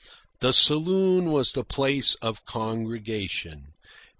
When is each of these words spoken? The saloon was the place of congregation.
The 0.39 0.51
saloon 0.51 1.29
was 1.31 1.51
the 1.51 1.63
place 1.63 2.15
of 2.23 2.43
congregation. 2.43 3.75